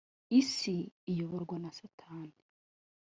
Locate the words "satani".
1.79-2.39